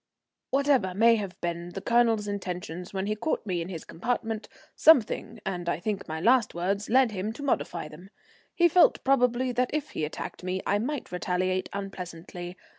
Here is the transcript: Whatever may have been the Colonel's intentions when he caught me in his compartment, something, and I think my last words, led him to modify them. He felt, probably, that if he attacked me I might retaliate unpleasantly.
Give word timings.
Whatever 0.49 0.95
may 0.95 1.17
have 1.17 1.39
been 1.41 1.73
the 1.73 1.79
Colonel's 1.79 2.27
intentions 2.27 2.91
when 2.91 3.05
he 3.05 3.15
caught 3.15 3.45
me 3.45 3.61
in 3.61 3.69
his 3.69 3.85
compartment, 3.85 4.49
something, 4.75 5.39
and 5.45 5.69
I 5.69 5.79
think 5.79 6.07
my 6.07 6.19
last 6.19 6.55
words, 6.55 6.89
led 6.89 7.11
him 7.11 7.31
to 7.33 7.43
modify 7.43 7.87
them. 7.87 8.09
He 8.55 8.67
felt, 8.67 9.03
probably, 9.03 9.51
that 9.51 9.69
if 9.71 9.91
he 9.91 10.03
attacked 10.03 10.43
me 10.43 10.59
I 10.65 10.79
might 10.79 11.11
retaliate 11.11 11.69
unpleasantly. 11.71 12.57